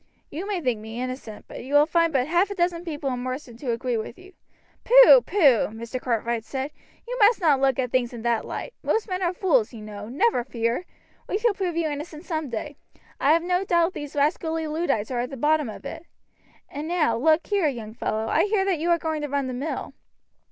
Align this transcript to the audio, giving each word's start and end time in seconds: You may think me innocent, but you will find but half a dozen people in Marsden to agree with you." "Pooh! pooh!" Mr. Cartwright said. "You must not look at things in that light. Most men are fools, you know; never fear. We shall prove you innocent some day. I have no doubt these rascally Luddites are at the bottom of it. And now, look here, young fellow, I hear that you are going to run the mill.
You 0.31 0.47
may 0.47 0.59
think 0.61 0.79
me 0.79 0.99
innocent, 0.99 1.45
but 1.47 1.63
you 1.63 1.75
will 1.75 1.85
find 1.85 2.11
but 2.11 2.25
half 2.25 2.49
a 2.49 2.55
dozen 2.55 2.83
people 2.83 3.11
in 3.13 3.19
Marsden 3.21 3.55
to 3.57 3.69
agree 3.71 3.97
with 3.97 4.17
you." 4.17 4.33
"Pooh! 4.83 5.21
pooh!" 5.21 5.67
Mr. 5.67 6.01
Cartwright 6.01 6.43
said. 6.43 6.71
"You 7.07 7.15
must 7.19 7.39
not 7.39 7.61
look 7.61 7.77
at 7.77 7.91
things 7.91 8.11
in 8.11 8.23
that 8.23 8.43
light. 8.43 8.73
Most 8.81 9.07
men 9.07 9.21
are 9.21 9.31
fools, 9.31 9.73
you 9.73 9.81
know; 9.83 10.09
never 10.09 10.43
fear. 10.43 10.87
We 11.29 11.37
shall 11.37 11.53
prove 11.53 11.77
you 11.77 11.87
innocent 11.87 12.25
some 12.25 12.49
day. 12.49 12.77
I 13.19 13.31
have 13.33 13.43
no 13.43 13.63
doubt 13.63 13.93
these 13.93 14.15
rascally 14.15 14.65
Luddites 14.65 15.11
are 15.11 15.19
at 15.19 15.29
the 15.29 15.37
bottom 15.37 15.69
of 15.69 15.85
it. 15.85 16.07
And 16.67 16.87
now, 16.87 17.15
look 17.15 17.45
here, 17.45 17.67
young 17.67 17.93
fellow, 17.93 18.27
I 18.27 18.45
hear 18.45 18.65
that 18.65 18.79
you 18.79 18.89
are 18.89 18.97
going 18.97 19.21
to 19.21 19.29
run 19.29 19.45
the 19.45 19.53
mill. 19.53 19.93